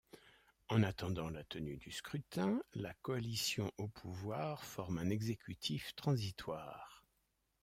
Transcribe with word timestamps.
En 0.69 0.81
attendant 0.81 1.29
la 1.29 1.43
tenue 1.43 1.77
du 1.77 1.91
scrutin, 1.91 2.59
la 2.73 2.91
coalition 3.03 3.71
au 3.77 3.87
pouvoir 3.87 4.63
forme 4.65 4.97
un 4.97 5.11
exécutif 5.11 5.93
transitoire. 5.95 7.05